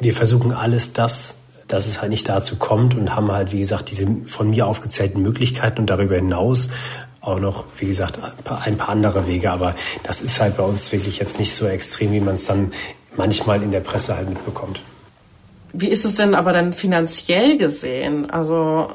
[0.04, 1.36] wir versuchen alles das,
[1.68, 5.22] dass es halt nicht dazu kommt und haben halt, wie gesagt, diese von mir aufgezählten
[5.22, 6.70] Möglichkeiten und darüber hinaus
[7.22, 9.50] auch noch, wie gesagt, ein paar, ein paar andere Wege.
[9.50, 12.72] Aber das ist halt bei uns wirklich jetzt nicht so extrem, wie man es dann
[13.16, 14.82] manchmal in der Presse halt mitbekommt.
[15.72, 18.30] Wie ist es denn aber dann finanziell gesehen?
[18.30, 18.92] Also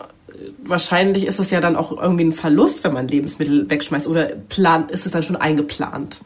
[0.62, 4.92] wahrscheinlich ist es ja dann auch irgendwie ein Verlust, wenn man Lebensmittel wegschmeißt oder plant,
[4.92, 6.20] ist es dann schon eingeplant?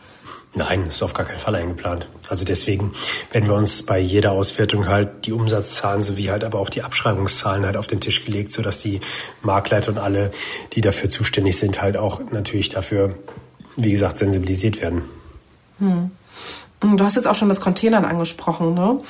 [0.54, 2.08] Nein, ist auf gar keinen Fall eingeplant.
[2.28, 2.92] Also deswegen
[3.30, 7.64] werden wir uns bei jeder Auswertung halt die Umsatzzahlen sowie halt aber auch die Abschreibungszahlen
[7.64, 9.00] halt auf den Tisch gelegt, sodass die
[9.40, 10.30] Marktleiter und alle,
[10.74, 13.14] die dafür zuständig sind, halt auch natürlich dafür,
[13.76, 15.02] wie gesagt, sensibilisiert werden.
[15.78, 16.10] Hm.
[16.82, 19.00] Du hast jetzt auch schon das Containern angesprochen, ne?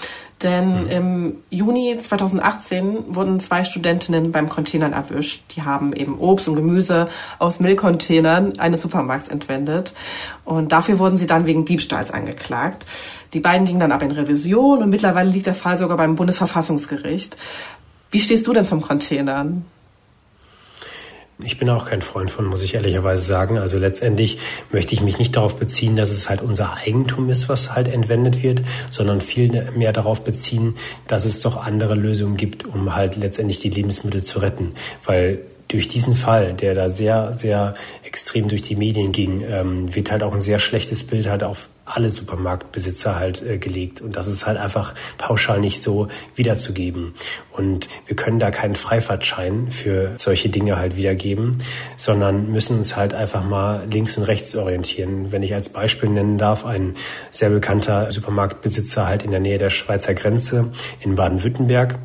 [0.43, 0.91] Denn mhm.
[0.91, 5.45] im Juni 2018 wurden zwei Studentinnen beim Containern erwischt.
[5.55, 9.95] Die haben eben Obst und Gemüse aus Müllcontainern eines Supermarkts entwendet.
[10.45, 12.85] Und dafür wurden sie dann wegen Diebstahls angeklagt.
[13.33, 17.37] Die beiden gingen dann aber in Revision und mittlerweile liegt der Fall sogar beim Bundesverfassungsgericht.
[18.11, 19.65] Wie stehst du denn zum Containern?
[21.45, 23.59] Ich bin auch kein Freund von, muss ich ehrlicherweise sagen.
[23.59, 24.39] Also letztendlich
[24.71, 28.43] möchte ich mich nicht darauf beziehen, dass es halt unser Eigentum ist, was halt entwendet
[28.43, 30.75] wird, sondern viel mehr darauf beziehen,
[31.07, 34.75] dass es doch andere Lösungen gibt, um halt letztendlich die Lebensmittel zu retten.
[35.05, 35.41] Weil
[35.73, 40.23] durch diesen Fall, der da sehr, sehr extrem durch die Medien ging, ähm, wird halt
[40.23, 44.01] auch ein sehr schlechtes Bild halt auf alle Supermarktbesitzer halt äh, gelegt.
[44.01, 47.15] Und das ist halt einfach pauschal nicht so wiederzugeben.
[47.53, 51.57] Und wir können da keinen Freifahrtschein für solche Dinge halt wiedergeben,
[51.97, 55.33] sondern müssen uns halt einfach mal links und rechts orientieren.
[55.33, 56.95] Wenn ich als Beispiel nennen darf, ein
[57.31, 61.99] sehr bekannter Supermarktbesitzer halt in der Nähe der Schweizer Grenze in Baden-Württemberg,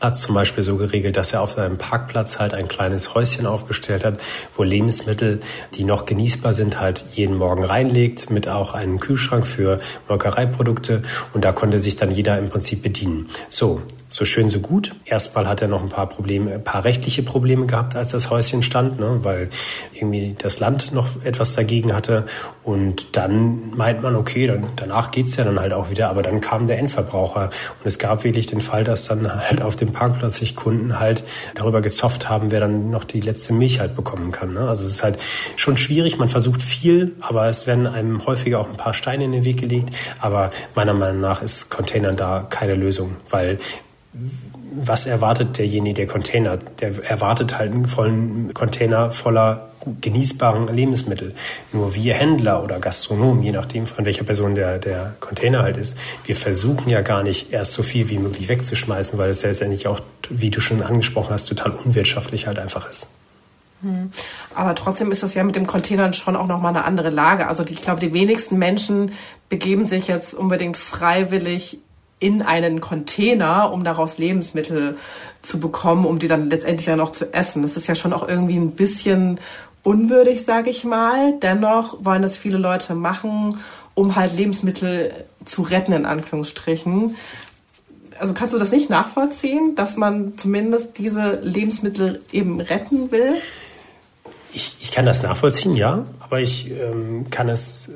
[0.00, 3.46] hat es zum Beispiel so geregelt, dass er auf seinem Parkplatz halt ein kleines Häuschen
[3.46, 4.20] aufgestellt hat,
[4.56, 5.40] wo Lebensmittel,
[5.74, 11.44] die noch genießbar sind, halt jeden Morgen reinlegt, mit auch einem Kühlschrank für Molkereiprodukte und
[11.44, 13.28] da konnte sich dann jeder im Prinzip bedienen.
[13.48, 14.94] So, so schön, so gut.
[15.04, 18.62] Erstmal hat er noch ein paar Probleme, ein paar rechtliche Probleme gehabt, als das Häuschen
[18.62, 19.50] stand, ne, weil
[19.92, 22.24] irgendwie das Land noch etwas dagegen hatte.
[22.64, 26.08] Und dann meint man, okay, dann, danach geht's ja dann halt auch wieder.
[26.08, 27.44] Aber dann kam der Endverbraucher.
[27.44, 31.24] Und es gab wirklich den Fall, dass dann halt auf dem Parkplatz sich Kunden halt
[31.54, 34.54] darüber gezofft haben, wer dann noch die letzte Milch halt bekommen kann.
[34.54, 34.60] Ne?
[34.60, 35.20] Also es ist halt
[35.56, 36.18] schon schwierig.
[36.18, 39.58] Man versucht viel, aber es werden einem häufiger auch ein paar Steine in den Weg
[39.60, 39.94] gelegt.
[40.20, 43.58] Aber meiner Meinung nach ist Containern da keine Lösung, weil
[44.80, 46.56] was erwartet derjenige, der Container?
[46.56, 49.70] Der erwartet halt einen vollen Container voller
[50.00, 51.34] genießbaren Lebensmittel.
[51.72, 55.96] Nur wir Händler oder Gastronomen, je nachdem von welcher Person der, der Container halt ist,
[56.24, 59.88] wir versuchen ja gar nicht erst so viel wie möglich wegzuschmeißen, weil es ja letztendlich
[59.88, 63.08] auch, wie du schon angesprochen hast, total unwirtschaftlich halt einfach ist.
[63.82, 64.10] Hm.
[64.54, 67.46] Aber trotzdem ist das ja mit dem Containern schon auch nochmal eine andere Lage.
[67.46, 69.12] Also ich glaube, die wenigsten Menschen
[69.48, 71.78] begeben sich jetzt unbedingt freiwillig
[72.20, 74.96] in einen Container, um daraus Lebensmittel
[75.42, 77.62] zu bekommen, um die dann letztendlich dann auch zu essen.
[77.62, 79.38] Das ist ja schon auch irgendwie ein bisschen
[79.82, 81.38] unwürdig, sage ich mal.
[81.40, 83.58] Dennoch wollen das viele Leute machen,
[83.94, 85.12] um halt Lebensmittel
[85.44, 87.16] zu retten, in Anführungsstrichen.
[88.18, 93.34] Also kannst du das nicht nachvollziehen, dass man zumindest diese Lebensmittel eben retten will?
[94.52, 97.92] Ich, ich kann das nachvollziehen, ja, aber ich ähm, kann es äh,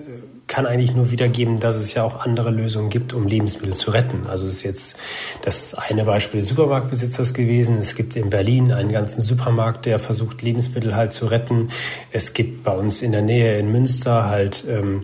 [0.52, 4.26] kann eigentlich nur wiedergeben, dass es ja auch andere Lösungen gibt, um Lebensmittel zu retten.
[4.26, 4.96] Also es ist jetzt
[5.42, 7.78] das eine Beispiel des Supermarktbesitzers gewesen.
[7.78, 11.68] Es gibt in Berlin einen ganzen Supermarkt, der versucht Lebensmittel halt zu retten.
[12.10, 15.02] Es gibt bei uns in der Nähe in Münster halt ähm,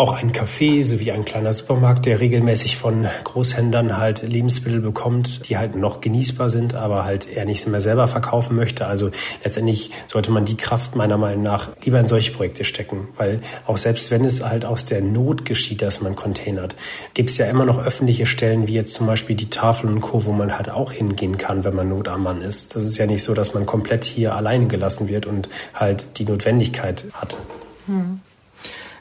[0.00, 5.58] auch ein Café sowie ein kleiner Supermarkt, der regelmäßig von Großhändlern halt Lebensmittel bekommt, die
[5.58, 8.86] halt noch genießbar sind, aber halt er nicht mehr selber verkaufen möchte.
[8.86, 9.10] Also
[9.44, 13.76] letztendlich sollte man die Kraft meiner Meinung nach lieber in solche Projekte stecken, weil auch
[13.76, 16.76] selbst wenn es halt aus der Not geschieht, dass man containert,
[17.12, 20.24] gibt es ja immer noch öffentliche Stellen, wie jetzt zum Beispiel die Tafel und Co.,
[20.24, 22.74] wo man halt auch hingehen kann, wenn man Not Mann ist.
[22.74, 26.24] Das ist ja nicht so, dass man komplett hier alleine gelassen wird und halt die
[26.24, 27.36] Notwendigkeit hat.
[27.84, 28.22] Hm.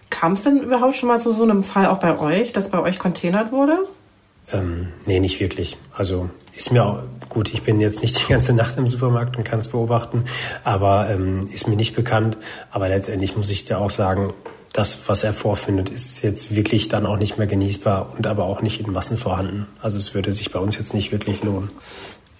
[0.09, 2.79] Kam es denn überhaupt schon mal zu so einem Fall auch bei euch, dass bei
[2.79, 3.77] euch containert wurde?
[4.51, 5.77] Ähm, nee, nicht wirklich.
[5.93, 9.43] Also ist mir auch, gut, ich bin jetzt nicht die ganze Nacht im Supermarkt und
[9.43, 10.25] kann es beobachten,
[10.63, 12.37] aber ähm, ist mir nicht bekannt.
[12.71, 14.33] Aber letztendlich muss ich dir auch sagen,
[14.73, 18.61] das, was er vorfindet, ist jetzt wirklich dann auch nicht mehr genießbar und aber auch
[18.61, 19.67] nicht in Massen vorhanden.
[19.81, 21.69] Also es würde sich bei uns jetzt nicht wirklich lohnen.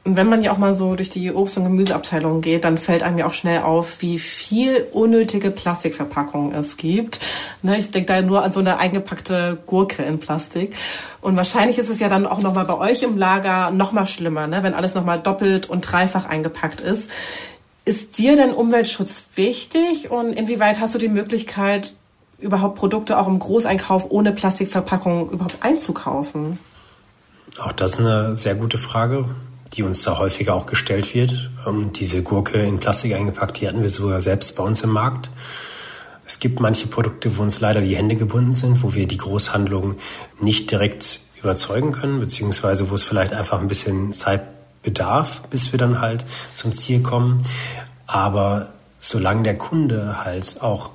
[0.05, 3.03] Und wenn man ja auch mal so durch die Obst- und Gemüseabteilung geht, dann fällt
[3.03, 7.19] einem ja auch schnell auf, wie viel unnötige Plastikverpackungen es gibt.
[7.63, 10.73] Ne, ich denke da nur an so eine eingepackte Gurke in Plastik.
[11.19, 14.63] Und wahrscheinlich ist es ja dann auch nochmal bei euch im Lager nochmal schlimmer, ne,
[14.63, 17.09] wenn alles nochmal doppelt und dreifach eingepackt ist.
[17.83, 21.93] Ist dir denn Umweltschutz wichtig und inwieweit hast du die Möglichkeit,
[22.37, 26.57] überhaupt Produkte auch im Großeinkauf ohne Plastikverpackung überhaupt einzukaufen?
[27.59, 29.25] Auch das ist eine sehr gute Frage
[29.73, 31.51] die uns da häufiger auch gestellt wird.
[31.67, 35.29] Ähm, diese Gurke in Plastik eingepackt, die hatten wir sogar selbst bei uns im Markt.
[36.25, 39.95] Es gibt manche Produkte, wo uns leider die Hände gebunden sind, wo wir die Großhandlung
[40.39, 44.43] nicht direkt überzeugen können, beziehungsweise wo es vielleicht einfach ein bisschen Zeit
[44.83, 47.43] bedarf, bis wir dann halt zum Ziel kommen.
[48.05, 48.67] Aber
[48.99, 50.91] solange der Kunde halt auch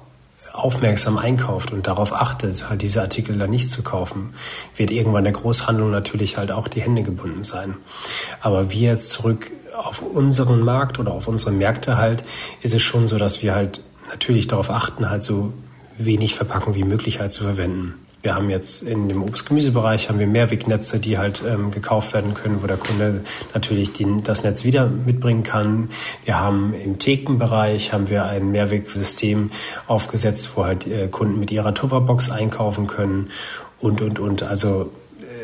[0.54, 4.34] aufmerksam einkauft und darauf achtet, halt diese Artikel dann nicht zu kaufen,
[4.76, 7.74] wird irgendwann der Großhandlung natürlich halt auch die Hände gebunden sein.
[8.40, 12.22] Aber wir jetzt zurück auf unseren Markt oder auf unsere Märkte halt,
[12.62, 15.52] ist es schon so, dass wir halt natürlich darauf achten, halt so
[15.98, 17.94] wenig Verpackung wie möglich halt zu verwenden.
[18.24, 22.62] Wir haben jetzt in dem Obst-Gemüsebereich haben wir Mehrwegnetze, die halt ähm, gekauft werden können,
[22.62, 25.90] wo der Kunde natürlich den, das Netz wieder mitbringen kann.
[26.24, 29.50] Wir haben im Thekenbereich haben wir ein Mehrwegsystem
[29.86, 33.28] aufgesetzt, wo halt äh, Kunden mit ihrer Tupperbox einkaufen können
[33.78, 34.42] und und und.
[34.42, 34.90] Also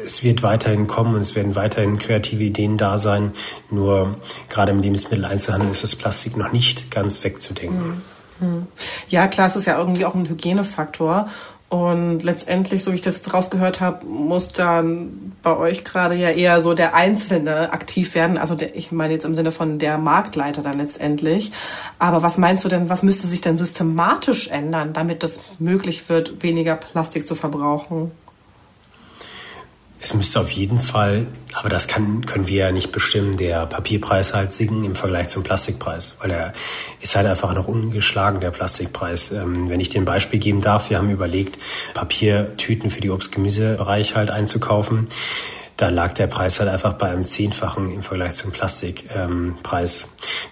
[0.07, 3.33] es wird weiterhin kommen und es werden weiterhin kreative Ideen da sein.
[3.71, 4.17] Nur
[4.49, 8.03] gerade im Lebensmitteleinzelhandel ist das Plastik noch nicht ganz wegzudenken.
[8.39, 8.67] Hm.
[9.09, 11.29] Ja, klar, es ist ja irgendwie auch ein Hygienefaktor.
[11.71, 16.31] Und letztendlich, so wie ich das jetzt rausgehört habe, muss dann bei euch gerade ja
[16.31, 18.39] eher so der Einzelne aktiv werden.
[18.39, 21.53] Also der, ich meine jetzt im Sinne von der Marktleiter dann letztendlich.
[22.01, 26.43] Aber was meinst du denn, was müsste sich denn systematisch ändern, damit es möglich wird,
[26.43, 28.11] weniger Plastik zu verbrauchen?
[30.03, 34.33] Es müsste auf jeden Fall, aber das kann, können wir ja nicht bestimmen, der Papierpreis
[34.33, 36.53] halt sinken im Vergleich zum Plastikpreis, weil er
[37.03, 39.31] ist halt einfach noch ungeschlagen, der Plastikpreis.
[39.33, 41.59] Ähm, wenn ich dir ein Beispiel geben darf, wir haben überlegt,
[41.93, 45.05] Papiertüten für die Obst-Gemüse-Bereich halt einzukaufen.
[45.77, 49.15] Da lag der Preis halt einfach bei einem Zehnfachen im Vergleich zum Plastikpreis.
[49.23, 49.57] Ähm,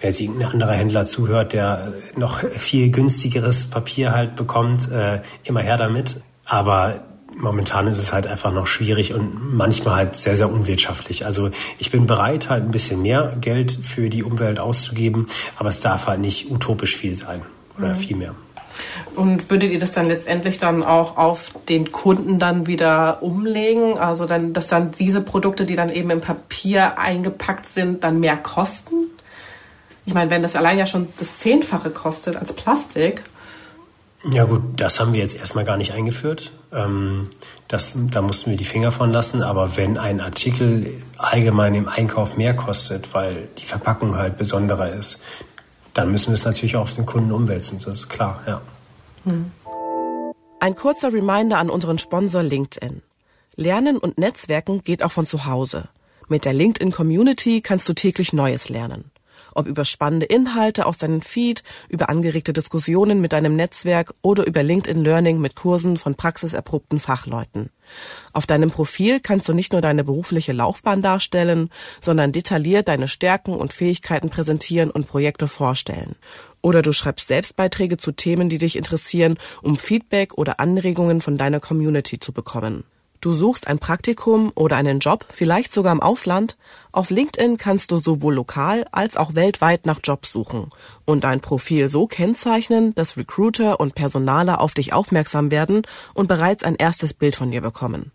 [0.01, 5.61] Wenn jetzt irgendein anderer Händler zuhört, der noch viel günstigeres Papier halt bekommt, äh, immer
[5.61, 6.23] her damit.
[6.45, 7.08] Aber
[7.39, 11.25] momentan ist es halt einfach noch schwierig und manchmal halt sehr, sehr unwirtschaftlich.
[11.25, 15.81] Also ich bin bereit, halt ein bisschen mehr Geld für die Umwelt auszugeben, aber es
[15.81, 17.43] darf halt nicht utopisch viel sein
[17.79, 17.97] oder mhm.
[17.97, 18.35] viel mehr.
[19.15, 23.99] Und würdet ihr das dann letztendlich dann auch auf den Kunden dann wieder umlegen?
[23.99, 28.37] Also dann, dass dann diese Produkte, die dann eben im Papier eingepackt sind, dann mehr
[28.37, 28.95] kosten?
[30.07, 33.23] Ich meine, wenn das allein ja schon das Zehnfache kostet als Plastik,
[34.25, 36.53] ja gut, das haben wir jetzt erstmal gar nicht eingeführt.
[36.73, 37.29] Ähm,
[37.69, 39.43] das, da mussten wir die Finger von lassen.
[39.43, 45.21] Aber wenn ein Artikel allgemein im Einkauf mehr kostet, weil die Verpackung halt besonderer ist,
[45.95, 47.79] dann müssen wir es natürlich auch auf den Kunden umwälzen.
[47.85, 48.61] Das ist klar, ja.
[49.25, 49.53] Hm.
[50.61, 53.03] Ein kurzer Reminder an unseren Sponsor LinkedIn.
[53.55, 55.89] Lernen und Netzwerken geht auch von zu Hause.
[56.29, 59.11] Mit der LinkedIn Community kannst du täglich Neues lernen.
[59.59, 64.63] Ob über spannende Inhalte aus deinem Feed, über angeregte Diskussionen mit deinem Netzwerk oder über
[64.63, 67.71] LinkedIn Learning mit Kursen von praxiserprobten Fachleuten.
[68.33, 73.53] Auf deinem Profil kannst du nicht nur deine berufliche Laufbahn darstellen, sondern detailliert deine Stärken
[73.53, 76.15] und Fähigkeiten präsentieren und Projekte vorstellen.
[76.63, 81.59] Oder du schreibst Selbstbeiträge zu Themen, die dich interessieren, um Feedback oder Anregungen von deiner
[81.59, 82.85] Community zu bekommen.
[83.21, 86.57] Du suchst ein Praktikum oder einen Job, vielleicht sogar im Ausland.
[86.93, 90.71] Auf LinkedIn kannst du sowohl lokal als auch weltweit nach Jobs suchen
[91.05, 95.83] und dein Profil so kennzeichnen, dass Recruiter und Personaler auf dich aufmerksam werden
[96.15, 98.13] und bereits ein erstes Bild von dir bekommen.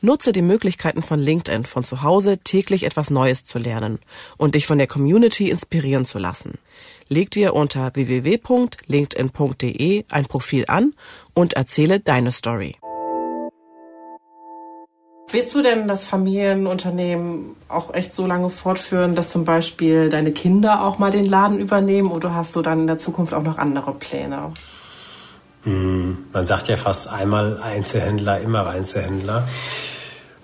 [0.00, 3.98] Nutze die Möglichkeiten von LinkedIn, von zu Hause täglich etwas Neues zu lernen
[4.36, 6.58] und dich von der Community inspirieren zu lassen.
[7.08, 10.94] Leg dir unter www.linkedin.de ein Profil an
[11.32, 12.76] und erzähle deine Story.
[15.34, 20.84] Willst du denn das Familienunternehmen auch echt so lange fortführen, dass zum Beispiel deine Kinder
[20.84, 23.92] auch mal den Laden übernehmen oder hast du dann in der Zukunft auch noch andere
[23.94, 24.52] Pläne?
[25.64, 29.48] Hm, man sagt ja fast einmal Einzelhändler, immer Einzelhändler.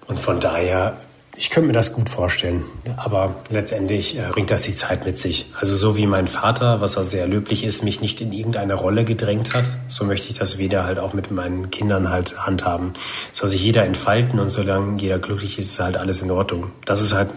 [0.09, 0.97] Und von daher
[1.37, 2.65] ich könnte mir das gut vorstellen,
[2.97, 5.47] aber letztendlich äh, bringt das die Zeit mit sich.
[5.59, 9.05] Also so wie mein Vater, was er sehr löblich ist, mich nicht in irgendeine Rolle
[9.05, 12.93] gedrängt hat, so möchte ich das weder halt auch mit meinen Kindern halt handhaben.
[13.33, 16.73] Soll sich jeder entfalten und solange jeder glücklich ist, ist halt alles in Ordnung.
[16.85, 17.31] Das ist halt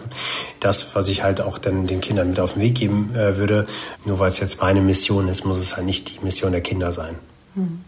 [0.60, 3.66] das, was ich halt auch dann den Kindern mit auf den Weg geben äh, würde.
[4.04, 6.92] Nur weil es jetzt meine Mission ist, muss es halt nicht die Mission der Kinder
[6.92, 7.14] sein.
[7.54, 7.84] Hm.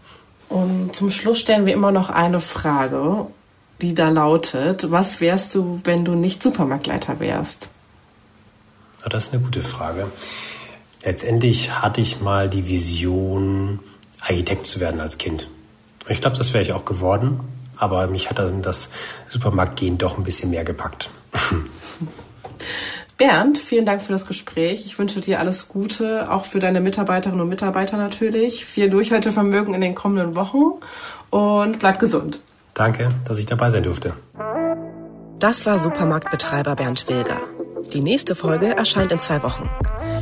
[0.49, 3.27] Und zum Schluss stellen wir immer noch eine Frage
[3.81, 7.69] die da lautet, was wärst du, wenn du nicht Supermarktleiter wärst?
[9.07, 10.07] Das ist eine gute Frage.
[11.03, 13.79] Letztendlich hatte ich mal die Vision,
[14.21, 15.49] Architekt zu werden als Kind.
[16.09, 17.39] Ich glaube, das wäre ich auch geworden,
[17.77, 18.89] aber mich hat dann das
[19.27, 21.09] Supermarktgehen doch ein bisschen mehr gepackt.
[23.17, 24.85] Bernd, vielen Dank für das Gespräch.
[24.85, 28.65] Ich wünsche dir alles Gute, auch für deine Mitarbeiterinnen und Mitarbeiter natürlich.
[28.65, 30.73] Viel Durchhaltevermögen in den kommenden Wochen
[31.31, 32.41] und bleib gesund.
[32.77, 34.13] Danke, dass ich dabei sein durfte.
[35.39, 37.41] Das war Supermarktbetreiber Bernd Wilger.
[37.91, 39.67] Die nächste Folge erscheint in zwei Wochen.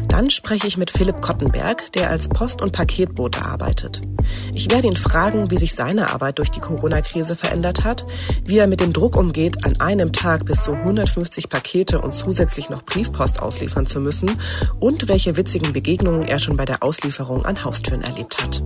[0.08, 4.02] Dann spreche ich mit Philipp Kottenberg, der als Post- und Paketbote arbeitet.
[4.54, 8.06] Ich werde ihn fragen, wie sich seine Arbeit durch die Corona-Krise verändert hat,
[8.46, 12.70] wie er mit dem Druck umgeht, an einem Tag bis zu 150 Pakete und zusätzlich
[12.70, 14.32] noch Briefpost ausliefern zu müssen
[14.80, 18.63] und welche witzigen Begegnungen er schon bei der Auslieferung an Haustüren erlebt hat.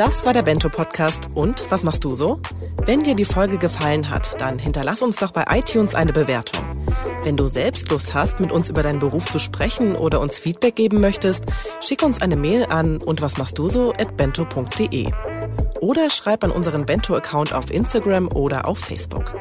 [0.00, 1.28] Das war der Bento Podcast.
[1.34, 2.40] Und was machst du so?
[2.86, 6.64] Wenn dir die Folge gefallen hat, dann hinterlass uns doch bei iTunes eine Bewertung.
[7.22, 10.74] Wenn du selbst Lust hast, mit uns über deinen Beruf zu sprechen oder uns Feedback
[10.74, 11.44] geben möchtest,
[11.86, 15.12] schick uns eine Mail an und was machst du so at bento.de
[15.80, 19.34] oder schreib an unseren Bento-Account auf Instagram oder auf Facebook.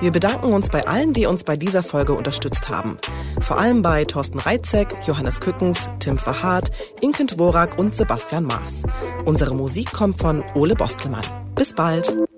[0.00, 2.98] Wir bedanken uns bei allen, die uns bei dieser Folge unterstützt haben.
[3.40, 8.82] Vor allem bei Thorsten Reitzek, Johannes Kückens, Tim Verhardt, Inkent Worak und Sebastian Maas.
[9.24, 11.24] Unsere Musik kommt von Ole Bostelmann.
[11.54, 12.29] Bis bald!